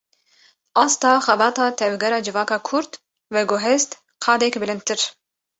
Asta 0.85 1.11
xebata 1.25 1.67
tevgera 1.81 2.19
civaka 2.29 2.59
kurd, 2.71 2.99
veguhest 3.39 3.97
qadek 4.29 4.63
bilindtir 4.65 5.07